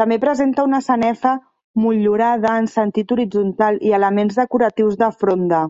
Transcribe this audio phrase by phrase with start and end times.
[0.00, 1.32] També presenta una sanefa
[1.86, 5.66] motllurada en sentint horitzontal i elements decoratius de fronda.